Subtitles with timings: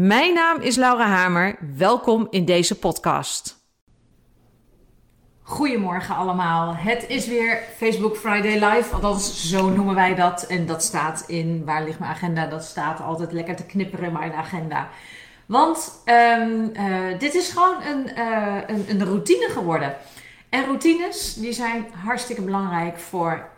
[0.00, 1.56] Mijn naam is Laura Hamer.
[1.76, 3.66] Welkom in deze podcast.
[5.42, 6.74] Goedemorgen allemaal.
[6.74, 8.94] Het is weer Facebook Friday Live.
[8.94, 10.42] Althans, zo noemen wij dat.
[10.42, 12.46] En dat staat in, waar ligt mijn agenda?
[12.46, 14.88] Dat staat altijd lekker te knipperen in mijn agenda.
[15.46, 19.96] Want um, uh, dit is gewoon een, uh, een, een routine geworden.
[20.48, 23.48] En routines, die zijn hartstikke belangrijk voor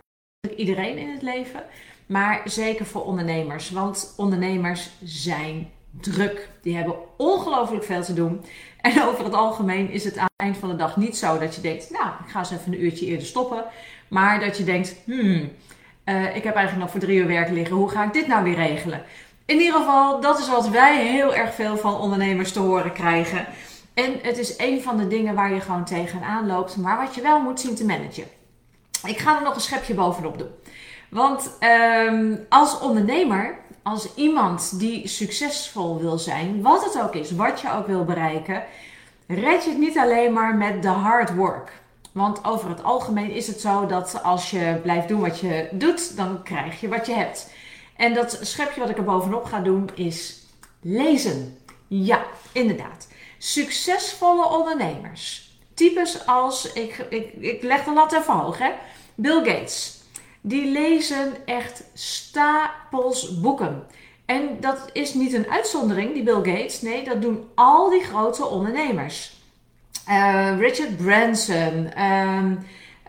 [0.57, 1.63] iedereen in het leven.
[2.07, 3.71] Maar zeker voor ondernemers.
[3.71, 6.49] Want ondernemers zijn druk.
[6.63, 8.45] Die hebben ongelooflijk veel te doen.
[8.81, 11.55] En over het algemeen is het aan het eind van de dag niet zo dat
[11.55, 13.65] je denkt, nou, ik ga eens even een uurtje eerder stoppen.
[14.09, 15.51] Maar dat je denkt, hmm,
[16.05, 17.77] uh, ik heb eigenlijk nog voor drie uur werk liggen.
[17.77, 19.03] Hoe ga ik dit nou weer regelen?
[19.45, 23.47] In ieder geval, dat is wat wij heel erg veel van ondernemers te horen krijgen.
[23.95, 27.23] En het is een van de dingen waar je gewoon tegenaan loopt, maar wat je
[27.23, 28.25] wel moet zien te managen.
[29.07, 30.51] Ik ga er nog een schepje bovenop doen.
[31.11, 31.59] Want
[32.09, 37.73] um, als ondernemer als iemand die succesvol wil zijn, wat het ook is, wat je
[37.73, 38.63] ook wil bereiken,
[39.27, 41.73] red je het niet alleen maar met de hard work.
[42.13, 46.17] Want over het algemeen is het zo dat als je blijft doen wat je doet,
[46.17, 47.53] dan krijg je wat je hebt.
[47.97, 50.43] En dat schepje wat ik er bovenop ga doen is
[50.81, 51.59] lezen.
[51.87, 53.09] Ja, inderdaad.
[53.39, 55.51] Succesvolle ondernemers.
[55.75, 58.71] Types als, ik, ik, ik leg de lat even hoog hè.
[59.15, 60.00] Bill Gates,
[60.41, 63.87] die lezen echt stapels boeken.
[64.27, 66.83] En dat is niet een uitzondering, die Bill Gates.
[66.83, 69.39] Nee, dat doen al die grote ondernemers.
[70.09, 72.43] Uh, Richard Branson, uh,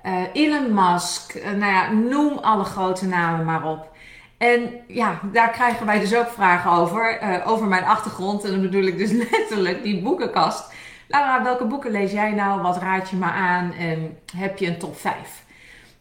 [0.05, 3.89] uh, Elon Musk, uh, nou ja, noem alle grote namen maar op.
[4.37, 8.43] En ja, daar krijgen wij dus ook vragen over, over mijn achtergrond.
[8.43, 10.73] En dan bedoel ik dus letterlijk die boekenkast.
[11.07, 12.61] Laura, welke boeken lees jij nou?
[12.61, 13.73] Wat raad je me aan?
[13.73, 15.43] En heb je een top 5?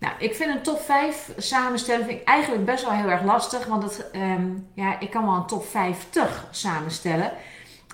[0.01, 3.67] Nou, ik vind een top 5 samenstellen eigenlijk best wel heel erg lastig.
[3.67, 7.33] Want het, um, ja, ik kan wel een top 50 samenstellen.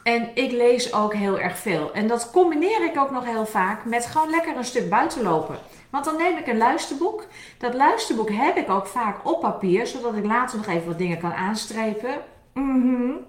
[0.03, 1.93] En ik lees ook heel erg veel.
[1.93, 5.59] En dat combineer ik ook nog heel vaak met gewoon lekker een stuk buiten lopen.
[5.91, 7.27] Want dan neem ik een luisterboek.
[7.59, 11.19] Dat luisterboek heb ik ook vaak op papier, zodat ik later nog even wat dingen
[11.19, 12.15] kan aanstrepen.
[12.53, 13.25] -hmm.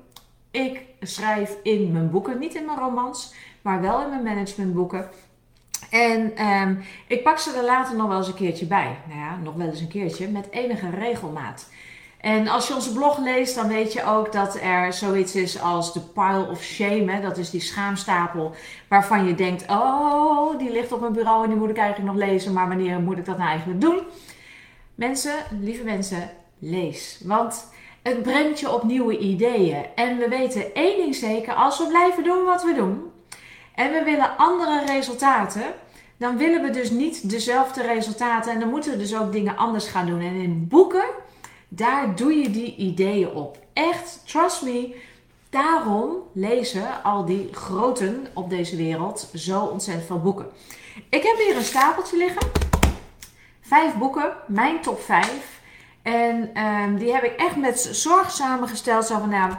[0.52, 5.10] Ik schrijf in mijn boeken, niet in mijn romans, maar wel in mijn managementboeken.
[5.90, 8.98] En um, ik pak ze er later nog wel eens een keertje bij.
[9.08, 11.70] Nou ja, nog wel eens een keertje, met enige regelmaat.
[12.18, 15.94] En als je onze blog leest, dan weet je ook dat er zoiets is als
[15.94, 17.22] de pile of shame.
[17.22, 18.56] Dat is die schaamstapel
[18.88, 22.24] waarvan je denkt, oh, die ligt op mijn bureau en die moet ik eigenlijk nog
[22.30, 22.54] lezen.
[22.54, 24.00] Maar wanneer moet ik dat nou eigenlijk doen?
[24.96, 27.22] Mensen, lieve mensen, lees.
[27.26, 27.72] Want
[28.02, 29.86] het brengt je op nieuwe ideeën.
[29.96, 33.12] En we weten één ding zeker, als we blijven doen wat we doen,
[33.78, 35.64] en we willen andere resultaten,
[36.18, 39.88] dan willen we dus niet dezelfde resultaten en dan moeten we dus ook dingen anders
[39.88, 40.22] gaan doen.
[40.22, 41.06] En in boeken,
[41.68, 43.58] daar doe je die ideeën op.
[43.74, 44.96] Echt, trust me.
[45.50, 50.48] Daarom lezen al die groten op deze wereld zo ontzettend veel boeken.
[51.10, 52.52] Ik heb hier een stapeltje liggen.
[53.62, 55.62] Vijf boeken, mijn top vijf.
[56.02, 59.06] En um, die heb ik echt met zorg samengesteld.
[59.06, 59.54] Zo van, nou,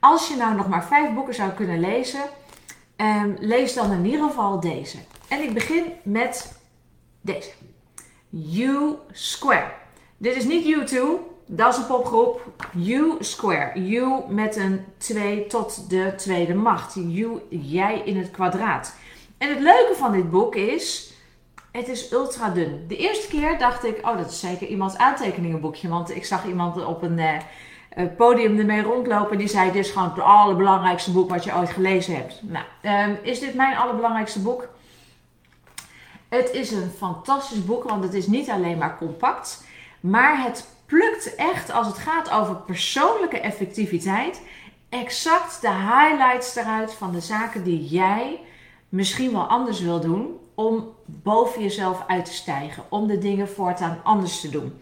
[0.00, 2.22] als je nou nog maar vijf boeken zou kunnen lezen
[3.04, 4.98] Um, lees dan in ieder geval deze.
[5.28, 6.58] En ik begin met
[7.20, 7.50] deze.
[8.30, 9.72] U Square.
[10.16, 10.98] Dit is niet U2,
[11.46, 12.52] dat is een popgroep.
[12.86, 13.78] U Square.
[13.78, 16.96] U met een 2 tot de tweede macht.
[16.96, 18.94] U, jij in het kwadraat.
[19.38, 21.12] En het leuke van dit boek is,
[21.72, 22.84] het is ultra dun.
[22.88, 25.88] De eerste keer dacht ik, oh dat is zeker iemands aantekeningenboekje.
[25.88, 27.18] Want ik zag iemand op een...
[27.18, 27.36] Uh,
[28.16, 29.38] podium ermee rondlopen.
[29.38, 32.40] Die zei: Dit is gewoon het allerbelangrijkste boek wat je ooit gelezen hebt.
[32.42, 32.64] Nou,
[33.10, 34.68] um, is dit mijn allerbelangrijkste boek?
[36.28, 39.64] Het is een fantastisch boek, want het is niet alleen maar compact,
[40.00, 44.42] maar het plukt echt als het gaat over persoonlijke effectiviteit
[44.88, 48.40] exact de highlights eruit van de zaken die jij
[48.88, 54.00] misschien wel anders wil doen om boven jezelf uit te stijgen, om de dingen voortaan
[54.02, 54.80] anders te doen.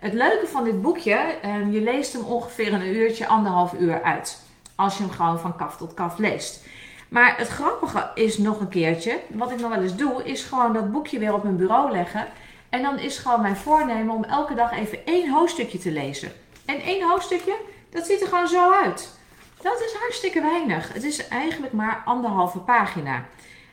[0.00, 4.42] Het leuke van dit boekje, um, je leest hem ongeveer een uurtje, anderhalf uur uit.
[4.74, 6.64] Als je hem gewoon van kaf tot kaf leest.
[7.08, 10.72] Maar het grappige is nog een keertje, wat ik nog wel eens doe, is gewoon
[10.72, 12.26] dat boekje weer op mijn bureau leggen.
[12.68, 16.32] En dan is gewoon mijn voornemen om elke dag even één hoofdstukje te lezen.
[16.64, 17.56] En één hoofdstukje,
[17.90, 19.18] dat ziet er gewoon zo uit.
[19.62, 20.92] Dat is hartstikke weinig.
[20.92, 23.24] Het is eigenlijk maar anderhalve pagina.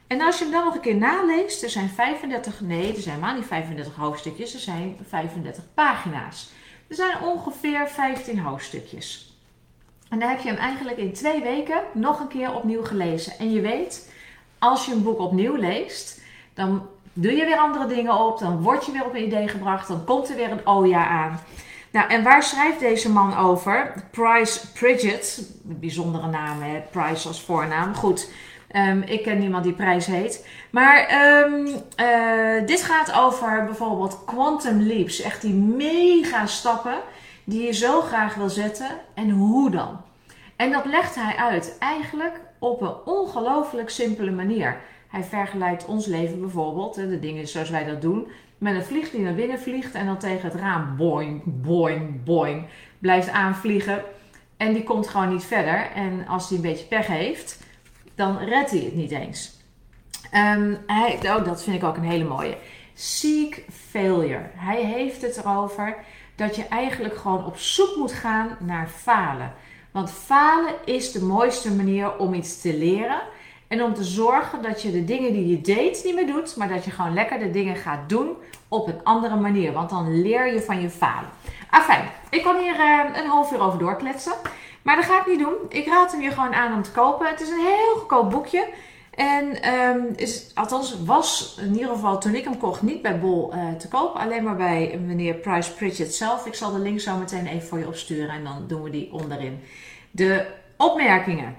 [0.08, 3.16] En als je hem dan nog een keer naleest, er zijn 35, nee, er zijn
[3.16, 6.50] helemaal niet 35 hoofdstukjes, er zijn 35 pagina's.
[6.88, 9.38] Er zijn ongeveer 15 hoofdstukjes.
[10.10, 13.34] En dan heb je hem eigenlijk in twee weken nog een keer opnieuw gelezen.
[13.40, 14.14] En je weet,
[14.60, 16.22] als je een boek opnieuw leest,
[16.54, 19.88] dan doe je weer andere dingen op, dan word je weer op een idee gebracht,
[19.88, 21.40] dan komt er weer een oja aan.
[21.92, 24.04] Nou, en waar schrijft deze man over?
[24.12, 26.84] Price Pridgett, bijzondere naam, hè?
[26.92, 27.96] Price als voornaam.
[27.96, 28.30] Goed,
[28.78, 30.48] um, ik ken niemand die Price heet.
[30.70, 31.10] Maar
[31.46, 35.22] um, uh, dit gaat over bijvoorbeeld quantum leaps.
[35.22, 36.98] Echt die mega stappen
[37.44, 38.90] die je zo graag wil zetten.
[39.14, 40.02] En hoe dan?
[40.56, 44.78] En dat legt hij uit eigenlijk op een ongelooflijk simpele manier.
[45.08, 48.28] Hij vergelijkt ons leven bijvoorbeeld, de dingen zoals wij dat doen,
[48.58, 52.66] met een vlieg die naar binnen vliegt en dan tegen het raam boing, boing, boing
[53.00, 54.04] blijft aanvliegen.
[54.58, 55.88] En die komt gewoon niet verder.
[55.96, 57.60] En als hij een beetje pech heeft,
[58.18, 59.56] dan redt hij het niet eens.
[60.34, 62.58] Um, hij, oh, dat vind ik ook een hele mooie.
[62.94, 64.50] Seek failure.
[64.56, 65.96] Hij heeft het erover
[66.36, 69.54] dat je eigenlijk gewoon op zoek moet gaan naar falen.
[69.92, 73.22] Want falen is de mooiste manier om iets te leren.
[73.68, 76.70] En om te zorgen dat je de dingen die je deed niet meer doet, maar
[76.70, 78.36] dat je gewoon lekker de dingen gaat doen
[78.68, 79.72] op een andere manier.
[79.72, 81.30] Want dan leer je van je falen.
[81.70, 84.34] Afijn, ik kan hier uh, een half uur over doorkletsen.
[84.82, 85.56] Maar dat ga ik niet doen.
[85.70, 87.28] Ik raad hem je gewoon aan om te kopen.
[87.28, 88.68] Het is een heel goedkoop boekje.
[89.18, 93.54] En um, is, althans was in ieder geval toen ik hem kocht niet bij Bol
[93.56, 94.16] uh, te koop.
[94.16, 96.46] Alleen maar bij meneer Price Pritchett zelf.
[96.46, 98.30] Ik zal de link zo meteen even voor je opsturen.
[98.30, 99.64] En dan doen we die onderin.
[100.12, 100.48] De
[100.78, 101.58] opmerkingen.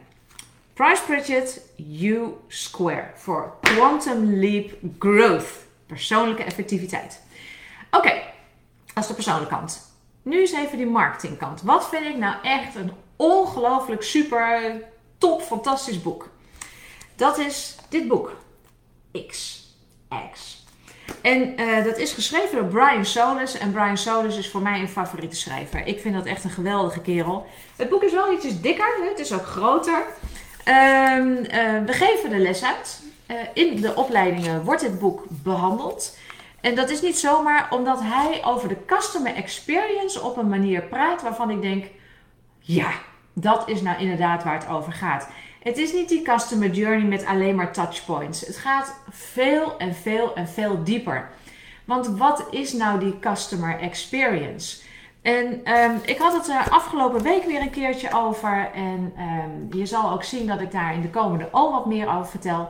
[0.74, 1.60] Price Pritchett
[2.00, 5.66] U Square voor Quantum Leap Growth.
[5.86, 7.22] Persoonlijke effectiviteit.
[7.90, 8.24] Oké, okay,
[8.94, 9.92] dat is de persoonlijke kant.
[10.22, 11.62] Nu is even die marketingkant.
[11.62, 14.82] Wat vind ik nou echt een ongelooflijk super
[15.18, 16.28] top fantastisch boek?
[17.16, 18.32] Dat is dit boek.
[19.26, 19.62] X.
[20.32, 20.66] X.
[21.20, 23.58] En uh, dat is geschreven door Brian Solis.
[23.58, 25.86] En Brian Solis is voor mij een favoriete schrijver.
[25.86, 27.46] Ik vind dat echt een geweldige kerel.
[27.76, 28.96] Het boek is wel ietsjes dikker.
[29.08, 30.04] Het is ook groter.
[30.64, 31.44] Um, uh,
[31.86, 33.00] we geven de les uit.
[33.26, 36.16] Uh, in de opleidingen wordt dit boek behandeld.
[36.60, 41.22] En dat is niet zomaar omdat hij over de customer experience op een manier praat
[41.22, 41.86] waarvan ik denk:
[42.68, 42.90] ja,
[43.32, 45.28] dat is nou inderdaad waar het over gaat.
[45.62, 48.40] Het is niet die customer journey met alleen maar touchpoints.
[48.40, 51.30] Het gaat veel en veel en veel dieper.
[51.84, 54.82] Want wat is nou die customer experience?
[55.22, 58.70] En um, ik had het er afgelopen week weer een keertje over.
[58.74, 62.08] En um, je zal ook zien dat ik daar in de komende ook wat meer
[62.08, 62.68] over vertel.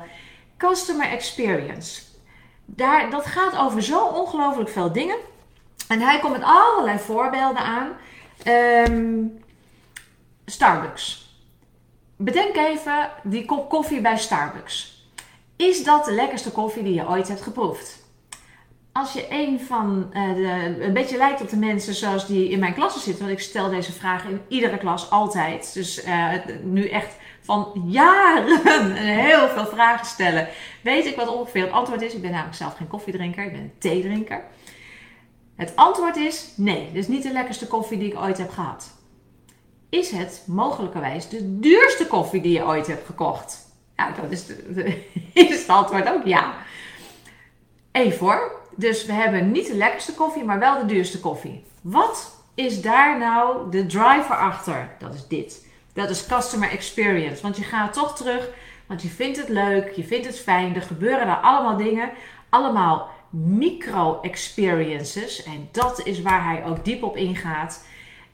[0.57, 2.03] Customer experience.
[2.65, 5.17] Daar, dat gaat over zo ongelooflijk veel dingen.
[5.89, 7.89] En hij komt met allerlei voorbeelden aan.
[8.93, 9.47] Um,
[10.51, 11.27] Starbucks.
[12.17, 15.07] Bedenk even die kop koffie bij Starbucks.
[15.57, 18.07] Is dat de lekkerste koffie die je ooit hebt geproefd?
[18.93, 22.59] Als je een van uh, de, een beetje lijkt op de mensen zoals die in
[22.59, 25.75] mijn klasse zitten, want ik stel deze vragen in iedere klas altijd.
[25.75, 28.93] Dus uh, nu echt van jaren
[29.27, 30.49] heel veel vragen stellen,
[30.83, 32.15] weet ik wat ongeveer het antwoord is.
[32.15, 34.45] Ik ben namelijk zelf geen koffiedrinker, ik ben een theedrinker.
[35.57, 38.98] Het antwoord is nee, dit is niet de lekkerste koffie die ik ooit heb gehad.
[39.89, 43.67] Is het mogelijkerwijs de duurste koffie die je ooit hebt gekocht?
[43.97, 45.03] Nou, dat is, de,
[45.35, 46.55] het antwoord ook ja.
[47.93, 48.57] Even hoor.
[48.77, 51.65] Dus we hebben niet de lekkerste koffie, maar wel de duurste koffie.
[51.81, 54.91] Wat is daar nou de driver achter?
[54.99, 55.67] Dat is dit.
[55.93, 57.43] Dat is customer experience.
[57.43, 58.49] Want je gaat toch terug,
[58.87, 60.75] want je vindt het leuk, je vindt het fijn.
[60.75, 62.11] Er gebeuren daar allemaal dingen.
[62.49, 65.43] Allemaal micro-experiences.
[65.43, 67.87] En dat is waar hij ook diep op ingaat.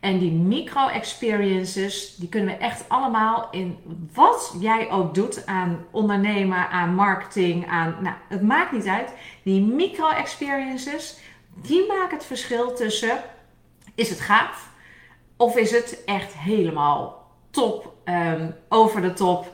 [0.05, 3.79] En die micro-experiences, die kunnen we echt allemaal in
[4.15, 7.97] wat jij ook doet aan ondernemen, aan marketing, aan.
[8.01, 9.13] Nou, het maakt niet uit.
[9.43, 11.19] Die micro-experiences,
[11.55, 13.19] die maken het verschil tussen:
[13.95, 14.71] is het gaaf
[15.37, 19.54] of is het echt helemaal top, um, over de top?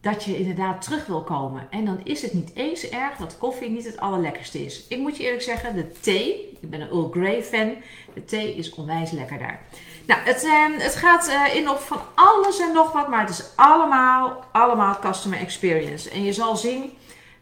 [0.00, 1.66] Dat je inderdaad terug wil komen.
[1.70, 4.84] En dan is het niet eens erg dat koffie niet het allerlekkerste is.
[4.88, 7.74] Ik moet je eerlijk zeggen, de thee, ik ben een Earl Grey fan,
[8.14, 9.60] de thee is onwijs lekker daar.
[10.06, 13.30] Nou, het, eh, het gaat uh, in op van alles en nog wat, maar het
[13.30, 16.10] is allemaal, allemaal customer experience.
[16.10, 16.92] En je zal zien,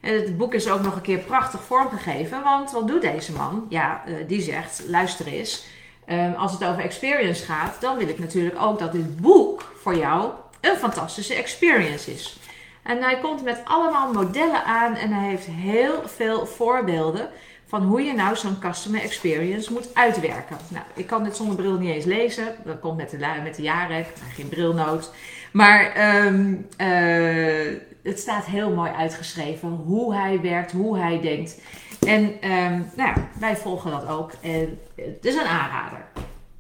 [0.01, 3.67] het boek is ook nog een keer prachtig vormgegeven, want wat doet deze man?
[3.69, 5.65] Ja, uh, die zegt, luister eens,
[6.05, 9.97] ehm, als het over experience gaat, dan wil ik natuurlijk ook dat dit boek voor
[9.97, 12.39] jou een fantastische experience is.
[12.87, 17.29] En hij komt met allemaal modellen aan en hij heeft heel veel voorbeelden
[17.67, 20.57] van hoe je nou zo'n customer experience moet uitwerken.
[20.69, 22.55] Nou, ik kan dit zonder bril niet eens lezen.
[22.65, 25.11] Dat komt met de, met de jaren, ik geen brilnoot.
[25.53, 25.93] Maar
[26.27, 31.61] um, uh, het staat heel mooi uitgeschreven hoe hij werkt, hoe hij denkt.
[32.07, 34.33] En ehm, nou wij volgen dat ook.
[34.41, 36.05] En het is een aanrader.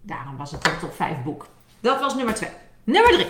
[0.00, 1.46] Daarom was het een top 5 boek.
[1.80, 2.50] Dat was nummer 2.
[2.84, 3.26] Nummer 3.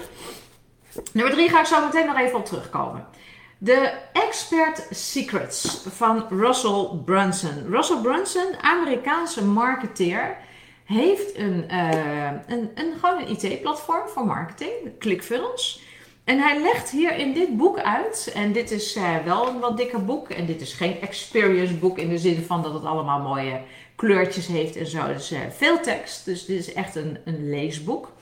[1.16, 3.06] Nummer 3 ga ik zo meteen nog even op terugkomen.
[3.58, 7.66] De Expert Secrets van Russell Brunson.
[7.70, 10.37] Russell Brunson, Amerikaanse marketeer,
[10.85, 15.82] heeft een, uh, een, een, gewoon een IT-platform voor marketing, ClickFunnels.
[16.25, 19.76] En hij legt hier in dit boek uit, en dit is uh, wel een wat
[19.76, 23.20] dikker boek, en dit is geen experience boek in de zin van dat het allemaal
[23.20, 23.61] mooie
[23.94, 25.06] kleurtjes heeft en zo.
[25.06, 28.12] Dus veel tekst, dus dit is echt een, een leesboek.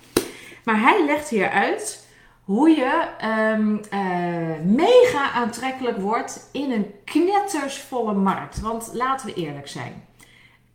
[0.65, 2.04] Maar hij legt hier uit
[2.45, 3.09] hoe je
[3.55, 8.61] um, uh, mega aantrekkelijk wordt in een knettersvolle markt.
[8.61, 10.05] Want laten we eerlijk zijn,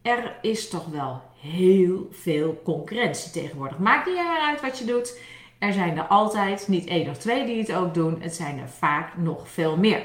[0.01, 3.77] er is toch wel heel veel concurrentie tegenwoordig.
[3.77, 5.19] Maakt niet uit wat je doet.
[5.59, 8.21] Er zijn er altijd, niet één of twee die het ook doen.
[8.21, 10.03] Het zijn er vaak nog veel meer.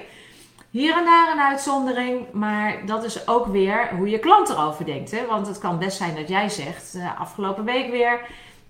[0.71, 5.11] Hier en daar een uitzondering, maar dat is ook weer hoe je klant erover denkt.
[5.11, 5.26] Hè?
[5.26, 8.21] Want het kan best zijn dat jij zegt, uh, afgelopen week weer,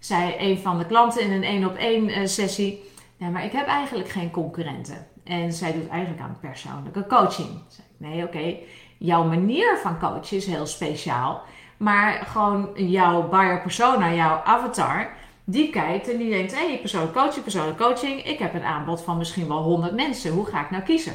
[0.04, 2.84] zei een van de klanten in een één op één sessie,
[3.16, 5.06] ja, maar ik heb eigenlijk geen concurrenten.
[5.24, 7.48] En zij doet eigenlijk aan persoonlijke coaching.
[7.96, 8.56] Nee, oké,
[8.98, 11.42] jouw manier van coachen is heel speciaal,
[11.76, 15.10] maar gewoon jouw buyer persona, jouw avatar,
[15.44, 18.24] die kijkt en die denkt: hé, hey, persoonlijk coaching, persoonlijke coaching.
[18.24, 20.32] Ik heb een aanbod van misschien wel 100 mensen.
[20.32, 21.14] Hoe ga ik nou kiezen?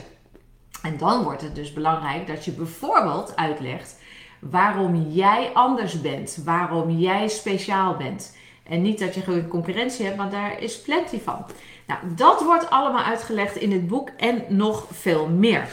[0.82, 4.00] En dan wordt het dus belangrijk dat je bijvoorbeeld uitlegt
[4.40, 8.38] waarom jij anders bent, waarom jij speciaal bent.
[8.70, 11.46] En niet dat je concurrentie hebt, want daar is plenty van.
[11.88, 15.68] Nou, dat wordt allemaal uitgelegd in het boek en nog veel meer.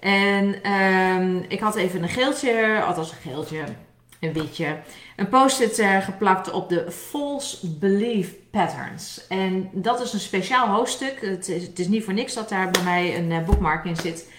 [0.00, 3.64] En um, ik had even een geeltje, althans een geeltje,
[4.20, 4.76] een witje,
[5.16, 9.26] een post-it uh, geplakt op de false belief patterns.
[9.28, 11.20] En dat is een speciaal hoofdstuk.
[11.20, 13.96] Het is, het is niet voor niks dat daar bij mij een uh, boekmark in
[13.96, 14.30] zit.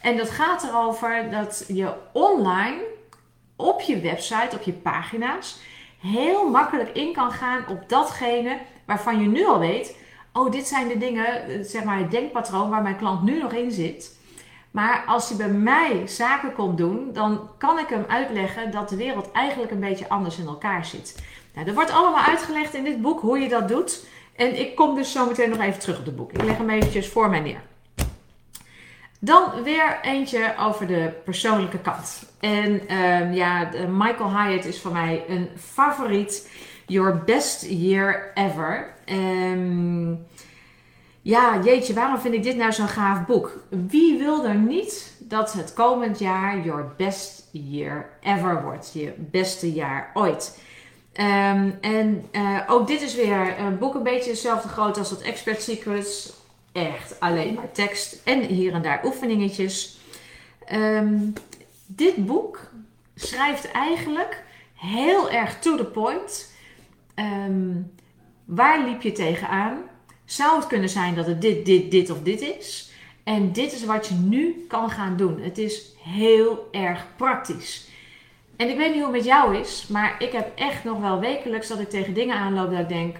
[0.00, 2.82] En dat gaat erover dat je online
[3.56, 5.58] op je website, op je pagina's,
[6.04, 9.96] heel makkelijk in kan gaan op datgene waarvan je nu al weet.
[10.32, 13.70] Oh, dit zijn de dingen, zeg maar het denkpatroon waar mijn klant nu nog in
[13.70, 14.18] zit.
[14.70, 18.96] Maar als hij bij mij zaken komt doen, dan kan ik hem uitleggen dat de
[18.96, 21.22] wereld eigenlijk een beetje anders in elkaar zit.
[21.54, 24.06] Nou, er wordt allemaal uitgelegd in dit boek hoe je dat doet.
[24.36, 26.32] En ik kom dus zo meteen nog even terug op het boek.
[26.32, 27.62] Ik leg hem eventjes voor mij neer.
[29.24, 32.22] Dan weer eentje over de persoonlijke kant.
[32.40, 36.50] En um, ja, Michael Hyatt is voor mij een favoriet.
[36.86, 38.94] Your best year ever.
[39.06, 40.26] Um,
[41.22, 43.64] ja, jeetje, waarom vind ik dit nou zo'n gaaf boek?
[43.68, 48.90] Wie wil er niet dat het komend jaar your best year ever wordt?
[48.92, 50.60] Je beste jaar ooit.
[51.20, 55.20] Um, en uh, ook dit is weer een boek een beetje hetzelfde groot als dat
[55.20, 56.32] Expert Secrets.
[56.74, 59.98] Echt alleen maar tekst en hier en daar oefeningetjes.
[60.72, 61.32] Um,
[61.86, 62.70] dit boek
[63.14, 64.42] schrijft eigenlijk
[64.74, 66.52] heel erg to the point.
[67.14, 67.92] Um,
[68.44, 69.82] waar liep je tegenaan?
[70.24, 72.90] Zou het kunnen zijn dat het dit, dit, dit of dit is?
[73.24, 75.40] En dit is wat je nu kan gaan doen.
[75.40, 77.88] Het is heel erg praktisch.
[78.56, 81.20] En ik weet niet hoe het met jou is, maar ik heb echt nog wel
[81.20, 83.16] wekelijks dat ik tegen dingen aanloop dat ik denk: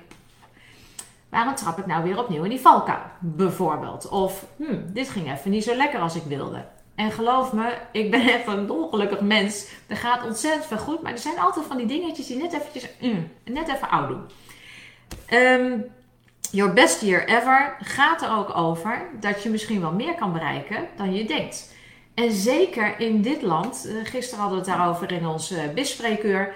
[1.35, 3.03] waarom trap ik nou weer opnieuw in die valkuil?
[3.21, 4.09] Bijvoorbeeld.
[4.09, 6.65] Of hm, dit ging even niet zo lekker als ik wilde.
[6.95, 9.67] En geloof me, ik ben even een ongelukkig mens.
[9.87, 12.89] Er gaat ontzettend veel goed, maar er zijn altijd van die dingetjes die net eventjes,
[13.01, 14.23] mm, net even oud doen.
[15.39, 15.85] Um,
[16.51, 20.89] Your best year ever gaat er ook over dat je misschien wel meer kan bereiken
[20.97, 21.75] dan je denkt.
[22.15, 26.55] En zeker in dit land, eh, gisteren hadden we het daarover in ons uh, bispreekuur.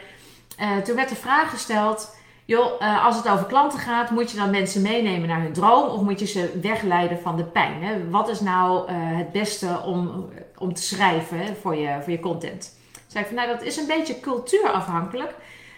[0.60, 2.16] Uh, toen werd de vraag gesteld:
[2.48, 5.88] joh, uh, als het over klanten gaat, moet je dan mensen meenemen naar hun droom
[5.88, 8.10] of moet je ze wegleiden van de pijn?
[8.10, 10.28] Wat is nou het beste om,
[10.58, 12.78] om te schrijven voor, je, voor je content?
[13.06, 15.34] Zei ik van nou, dat is een beetje cultuurafhankelijk.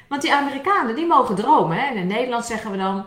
[0.08, 1.76] Want die Amerikanen die mogen dromen.
[1.76, 1.86] Hè?
[1.86, 3.06] En in Nederland zeggen we dan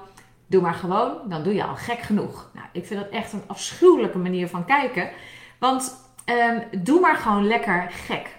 [0.53, 2.49] Doe maar gewoon, dan doe je al gek genoeg.
[2.53, 5.09] Nou, ik vind dat echt een afschuwelijke manier van kijken.
[5.59, 8.35] Want um, doe maar gewoon lekker gek.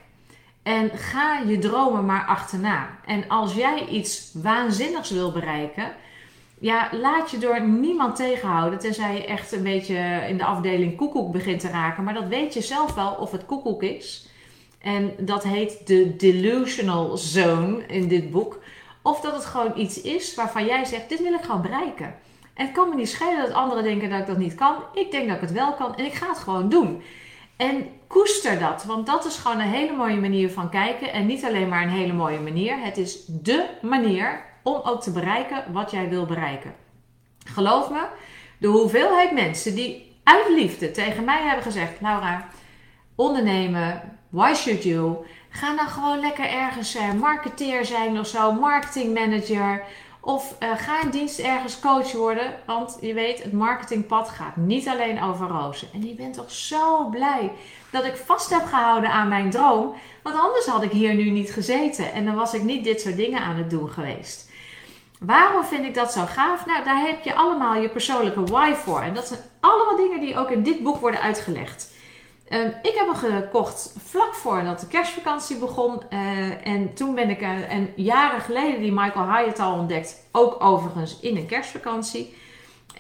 [0.64, 2.88] En ga je dromen maar achterna.
[3.04, 5.92] En als jij iets waanzinnigs wil bereiken,
[6.59, 8.78] ja, laat je door niemand tegenhouden.
[8.78, 12.04] Tenzij je echt een beetje in de afdeling koekoek begint te raken.
[12.04, 14.28] Maar dat weet je zelf wel of het koekoek is.
[14.80, 18.62] En dat heet de delusional zone in dit boek.
[19.02, 22.14] Of dat het gewoon iets is waarvan jij zegt: Dit wil ik gewoon bereiken.
[22.54, 24.76] En het kan me niet schelen dat anderen denken dat ik dat niet kan.
[24.94, 27.02] Ik denk dat ik het wel kan en ik ga het gewoon doen.
[27.56, 31.12] En koester dat, want dat is gewoon een hele mooie manier van kijken.
[31.12, 32.78] En niet alleen maar een hele mooie manier.
[32.78, 36.75] Het is dé manier om ook te bereiken wat jij wil bereiken.
[37.47, 38.06] Geloof me,
[38.59, 42.49] de hoeveelheid mensen die uit liefde tegen mij hebben gezegd: Laura,
[43.14, 45.16] ondernemen, why should you?
[45.49, 49.85] Ga nou gewoon lekker ergens uh, marketeer zijn of zo, marketingmanager.
[50.25, 52.54] Of uh, ga in dienst ergens coach worden.
[52.66, 55.88] Want je weet, het marketingpad gaat niet alleen over rozen.
[55.93, 57.52] En je bent toch zo blij
[57.90, 59.95] dat ik vast heb gehouden aan mijn droom.
[60.23, 62.12] Want anders had ik hier nu niet gezeten.
[62.12, 64.50] En dan was ik niet dit soort dingen aan het doen geweest.
[65.21, 66.66] Waarom vind ik dat zo gaaf?
[66.66, 69.00] Nou, daar heb je allemaal je persoonlijke why voor.
[69.00, 71.94] En dat zijn allemaal dingen die ook in dit boek worden uitgelegd.
[72.49, 76.03] Ehm, ik heb hem gekocht vlak voordat de kerstvakantie begon.
[76.11, 80.29] Uh, en toen ben ik, uh, en jaren geleden, die Michael Hyatt al ontdekt.
[80.33, 82.35] Ook overigens in een kerstvakantie.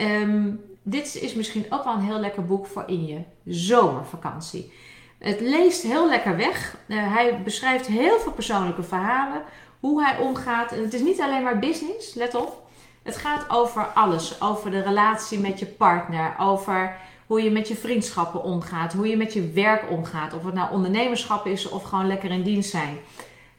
[0.00, 4.72] Um, dit is misschien ook wel een heel lekker boek voor in je zomervakantie.
[5.18, 6.76] Het leest heel lekker weg.
[6.86, 9.42] Uh, hij beschrijft heel veel persoonlijke verhalen.
[9.80, 10.72] Hoe hij omgaat.
[10.72, 12.62] En het is niet alleen maar business, let op.
[13.02, 14.40] Het gaat over alles.
[14.42, 16.34] Over de relatie met je partner.
[16.38, 20.54] Over hoe je met je vriendschappen omgaat, hoe je met je werk omgaat, of het
[20.54, 22.98] nou ondernemerschap is of gewoon lekker in dienst zijn.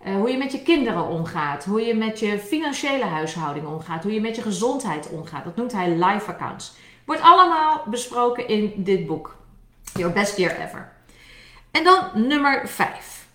[0.07, 4.13] Uh, hoe je met je kinderen omgaat, hoe je met je financiële huishouding omgaat, hoe
[4.13, 5.43] je met je gezondheid omgaat.
[5.43, 6.73] Dat noemt hij life accounts.
[7.05, 9.35] Wordt allemaal besproken in dit boek.
[9.93, 10.91] Your best year ever.
[11.71, 13.27] En dan nummer 5.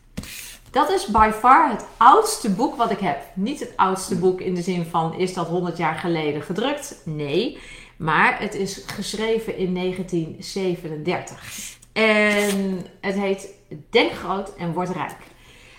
[0.71, 3.23] Dat is by far het oudste boek wat ik heb.
[3.35, 7.01] Niet het oudste boek in de zin van is dat 100 jaar geleden gedrukt?
[7.05, 7.59] Nee.
[8.01, 11.79] Maar het is geschreven in 1937.
[11.93, 13.59] En het heet
[13.91, 15.17] Denk groot en word rijk.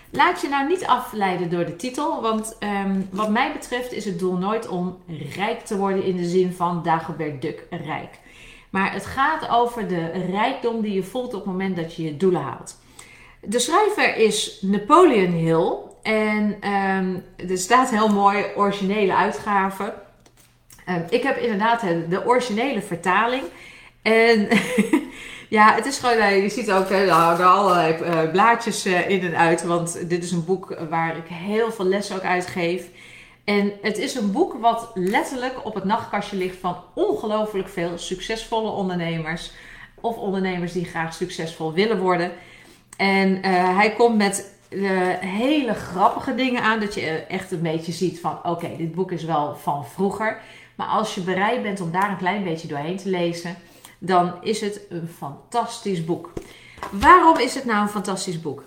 [0.10, 4.20] Laat je nou niet afleiden door de titel, want um, wat mij betreft is het
[4.20, 4.98] doel nooit om
[5.36, 8.20] rijk te worden in de zin van Dagobert Duck rijk.
[8.70, 12.18] Maar het gaat over de rijkdom die je voelt op het moment dat je je
[12.18, 12.80] doelen haalt.
[13.42, 19.94] De schrijver is Napoleon Hill en um, er staat heel mooi originele uitgave.
[20.86, 23.44] Ehm, ik heb inderdaad de originele vertaling.
[24.02, 24.48] En
[25.50, 29.22] ja, het is gewoon, eh, je ziet ook er hangen allerlei uh, blaadjes uh, in
[29.22, 29.64] en uit.
[29.64, 32.86] Want dit is een boek waar ik heel veel lessen ook uitgeef.
[33.44, 38.70] En het is een boek wat letterlijk op het nachtkastje ligt van ongelooflijk veel succesvolle
[38.70, 39.52] ondernemers.
[40.02, 42.32] Of ondernemers die graag succesvol willen worden.
[42.98, 43.44] En
[43.76, 44.54] hij komt met
[45.20, 46.80] hele grappige dingen aan.
[46.80, 50.42] Dat je echt een beetje ziet van oké, dit boek is wel van vroeger.
[50.82, 53.56] Maar als je bereid bent om daar een klein beetje doorheen te lezen,
[53.98, 56.34] dan is het een fantastisch boek.
[56.92, 58.64] Waarom is het nou een fantastisch boek?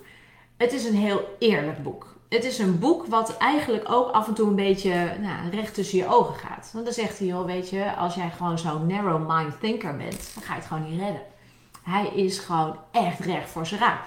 [0.56, 2.14] Het is een heel eerlijk boek.
[2.28, 5.98] Het is een boek wat eigenlijk ook af en toe een beetje nou, recht tussen
[5.98, 6.70] je ogen gaat.
[6.72, 10.30] Want dan zegt hij, joh, weet je, als jij gewoon zo'n narrow mind thinker bent,
[10.34, 11.22] dan ga je het gewoon niet redden.
[11.82, 14.04] Hij is gewoon echt recht voor zijn raap.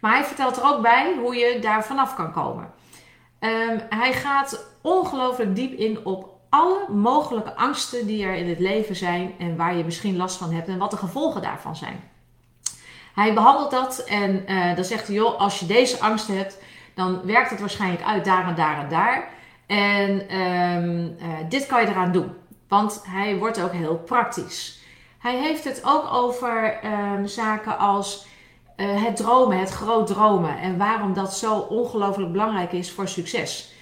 [0.00, 2.70] Maar hij vertelt er ook bij hoe je daar vanaf kan komen.
[3.40, 8.96] Um, hij gaat ongelooflijk diep in op alle mogelijke angsten die er in het leven
[8.96, 12.00] zijn en waar je misschien last van hebt en wat de gevolgen daarvan zijn.
[13.14, 16.58] Hij behandelt dat en uh, dan zegt hij, joh, als je deze angst hebt,
[16.94, 19.28] dan werkt het waarschijnlijk uit daar en daar en daar.
[19.66, 22.32] En um, uh, dit kan je eraan doen,
[22.68, 24.80] want hij wordt ook heel praktisch.
[25.18, 28.26] Hij heeft het ook over um, zaken als
[28.76, 33.74] uh, het dromen, het groot dromen en waarom dat zo ongelooflijk belangrijk is voor succes.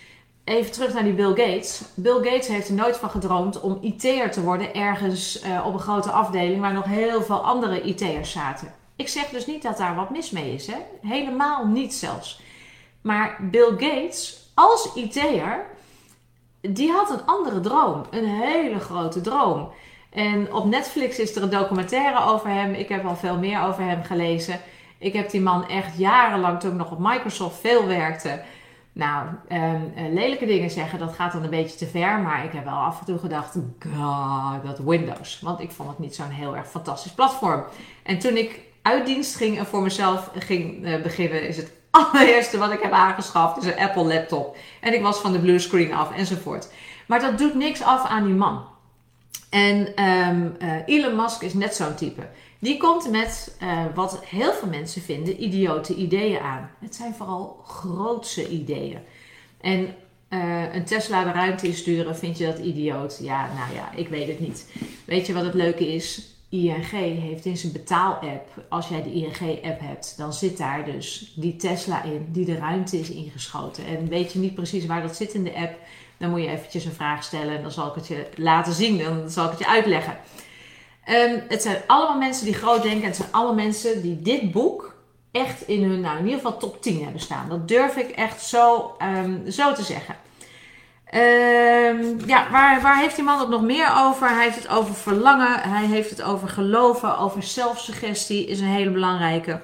[0.44, 1.82] Even terug naar die Bill Gates.
[1.94, 5.80] Bill Gates heeft er nooit van gedroomd om IT'er te worden ergens uh, op een
[5.80, 8.74] grote afdeling waar nog heel veel andere IT'ers zaten.
[8.96, 10.76] Ik zeg dus niet dat daar wat mis mee is, hè?
[11.02, 12.40] helemaal niet zelfs.
[13.00, 15.66] Maar Bill Gates als IT'er,
[16.60, 19.68] die had een andere droom, een hele grote droom.
[20.10, 22.74] En op Netflix is er een documentaire over hem.
[22.74, 24.60] Ik heb al veel meer over hem gelezen.
[24.98, 28.42] Ik heb die man echt jarenlang, toen ik nog op Microsoft veel werkte,
[28.94, 32.18] nou, um, lelijke dingen zeggen, dat gaat dan een beetje te ver.
[32.18, 33.56] Maar ik heb wel af en toe gedacht,
[33.94, 35.40] god, dat Windows.
[35.40, 37.64] Want ik vond het niet zo'n heel erg fantastisch platform.
[38.02, 42.58] En toen ik uit dienst ging en voor mezelf ging uh, beginnen, is het allereerste
[42.58, 44.56] wat ik heb aangeschaft, is een Apple laptop.
[44.80, 46.68] En ik was van de blue screen af enzovoort.
[47.06, 48.64] Maar dat doet niks af aan die man.
[49.50, 52.22] En um, uh, Elon Musk is net zo'n type.
[52.64, 56.70] Die komt met uh, wat heel veel mensen vinden idiote ideeën aan.
[56.80, 58.98] Het zijn vooral grootse ideeën.
[59.60, 59.94] En
[60.30, 63.18] uh, een Tesla de ruimte insturen, vind je dat idioot?
[63.22, 64.72] Ja, nou ja, ik weet het niet.
[65.04, 66.36] Weet je wat het leuke is?
[66.48, 71.56] ING heeft in zijn betaal-app, als jij de ING-app hebt, dan zit daar dus die
[71.56, 73.86] Tesla in, die de ruimte is ingeschoten.
[73.86, 75.78] En weet je niet precies waar dat zit in de app,
[76.16, 78.98] dan moet je eventjes een vraag stellen en dan zal ik het je laten zien,
[78.98, 80.16] dan zal ik het je uitleggen.
[81.08, 83.06] Um, het zijn allemaal mensen die groot denken.
[83.06, 84.94] Het zijn allemaal mensen die dit boek
[85.32, 87.48] echt in hun, nou in ieder geval top 10 hebben staan.
[87.48, 90.16] Dat durf ik echt zo, um, zo te zeggen.
[91.04, 94.28] Ehm, ja, waar, waar heeft die man het nog meer over?
[94.28, 98.90] Hij heeft het over verlangen, hij heeft het over geloven, over zelfsuggestie is een hele
[98.90, 99.60] belangrijke.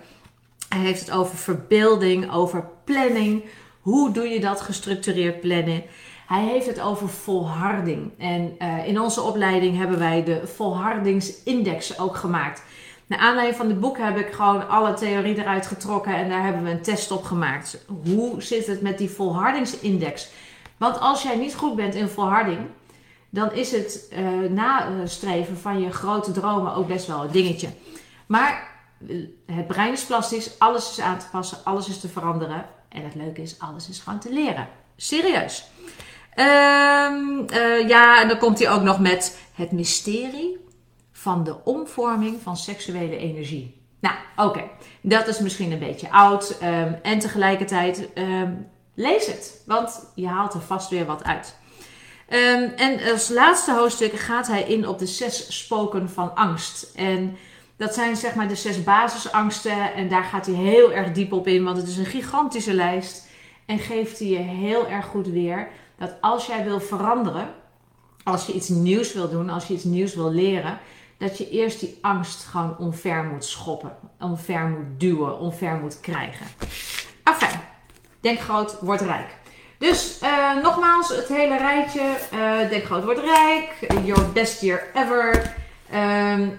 [0.68, 3.44] Hij heeft het over verbeelding, over planning.
[3.80, 5.82] Hoe doe je dat gestructureerd plannen?
[6.30, 8.10] Hij heeft het over volharding.
[8.18, 12.62] En uh, in onze opleiding hebben wij de volhardingsindex ook gemaakt.
[13.06, 16.62] Naar aanleiding van dit boek heb ik gewoon alle theorie eruit getrokken en daar hebben
[16.62, 17.84] we een test op gemaakt.
[18.04, 20.28] Hoe zit het met die volhardingsindex?
[20.76, 22.58] Want als jij niet goed bent in volharding,
[23.30, 27.68] dan is het uh, nastreven van je grote dromen ook best wel een dingetje.
[28.26, 28.68] Maar
[29.08, 29.16] eh,
[29.46, 32.66] het brein is plastisch, alles is aan te passen, alles is te veranderen.
[32.88, 34.68] En het leuke is, alles is gewoon te leren.
[34.96, 35.70] Serieus.
[36.40, 37.46] Um,
[37.88, 40.58] ja, en dan komt hij ook nog met het mysterie
[41.12, 43.82] van de omvorming van seksuele energie.
[44.00, 44.62] Nou, oké,
[45.00, 46.58] dat is misschien een beetje oud.
[46.62, 51.58] Um, en tegelijkertijd um, lees het, want je haalt er vast weer wat uit.
[52.76, 56.92] En als laatste hoofdstuk gaat hij in op de zes spoken van angst.
[56.94, 57.36] En
[57.76, 59.94] dat zijn zeg maar de zes basisangsten.
[59.94, 63.28] En daar gaat hij heel erg diep op in, want het is een gigantische lijst.
[63.66, 65.68] En geeft hij je heel erg goed weer
[66.00, 67.54] dat als jij wil veranderen,
[68.24, 70.78] als je iets nieuws wil doen, als je iets nieuws wil leren,
[71.18, 76.46] dat je eerst die angst gewoon omver moet schoppen, omver moet duwen, omver moet krijgen.
[77.24, 77.60] Enfin,
[78.20, 79.38] denk groot, word rijk.
[79.78, 82.16] Dus uh, nogmaals, het hele rijtje.
[82.34, 83.76] Uh, denk groot, word rijk.
[84.04, 85.54] Your best year ever.
[85.94, 86.58] Um,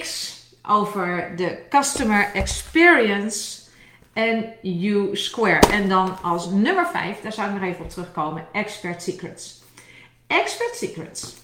[0.00, 3.61] X over de customer experience.
[4.12, 5.66] En U square.
[5.70, 9.62] En dan als nummer 5, daar zou ik nog even op terugkomen, expert secrets.
[10.26, 11.34] Expert secrets.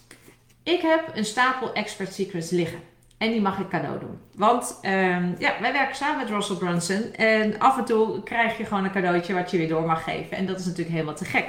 [0.63, 2.81] Ik heb een stapel expert secrets liggen.
[3.19, 4.19] En die mag ik cadeau doen.
[4.35, 7.13] Want um, ja, wij werken samen met Russell Brunson.
[7.13, 10.37] En af en toe krijg je gewoon een cadeautje wat je weer door mag geven.
[10.37, 11.47] En dat is natuurlijk helemaal te gek.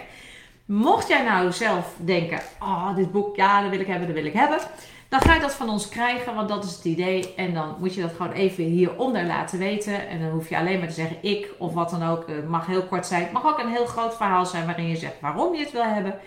[0.66, 4.26] Mocht jij nou zelf denken: Oh, dit boek, ja, dat wil ik hebben, dat wil
[4.26, 4.60] ik hebben.
[5.10, 7.34] Dan ga je dat van ons krijgen, want dat is het idee.
[7.36, 10.08] En dan moet je dat gewoon even hieronder laten weten.
[10.08, 12.28] En dan hoef je alleen maar te zeggen ik of wat dan ook.
[12.28, 13.24] Het mag heel kort zijn.
[13.24, 15.84] Het mag ook een heel groot verhaal zijn waarin je zegt waarom je het wil
[15.84, 16.20] hebben.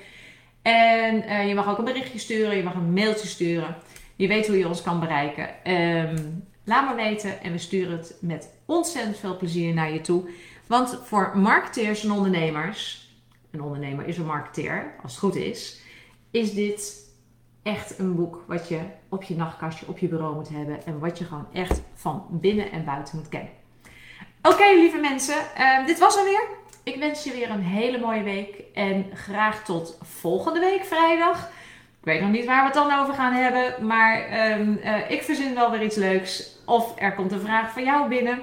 [0.62, 3.76] En uh, je mag ook een berichtje sturen, je mag een mailtje sturen.
[4.16, 5.72] Je weet hoe je ons kan bereiken.
[5.72, 10.30] Um, laat me weten en we sturen het met ontzettend veel plezier naar je toe.
[10.66, 13.10] Want voor marketeers en ondernemers,
[13.50, 15.80] een ondernemer is een marketeer als het goed is,
[16.30, 17.10] is dit
[17.62, 20.86] echt een boek wat je op je nachtkastje, op je bureau moet hebben.
[20.86, 23.50] En wat je gewoon echt van binnen en buiten moet kennen.
[24.42, 26.42] Oké, lieve mensen, uh, dit was er weer.
[26.82, 28.62] Ik wens je weer een hele mooie week.
[28.74, 31.50] En graag tot volgende week vrijdag.
[32.00, 33.86] Ik weet nog niet waar we het dan over gaan hebben.
[33.86, 36.58] Maar um, uh, ik verzin wel weer iets leuks.
[36.66, 38.38] Of er komt een vraag van jou binnen.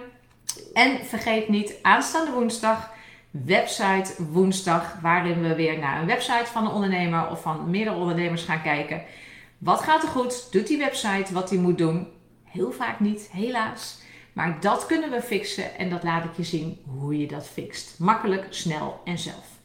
[0.74, 2.92] En vergeet niet, aanstaande woensdag
[3.32, 8.44] website woensdag, waarin we weer naar een website van een ondernemer of van meerdere ondernemers
[8.44, 9.02] gaan kijken.
[9.58, 10.52] Wat gaat er goed?
[10.52, 12.08] Doet die website wat die moet doen?
[12.44, 14.02] Heel vaak niet, helaas.
[14.34, 18.00] Maar dat kunnen we fixen en dat laat ik je zien hoe je dat fixt.
[18.00, 19.60] Makkelijk, snel en zelf.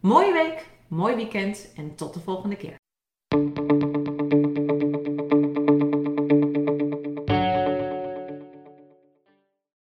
[0.00, 2.78] Mooie week, mooi weekend en tot de volgende keer.